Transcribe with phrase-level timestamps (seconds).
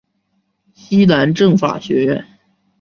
[0.73, 2.25] 西南政法学院。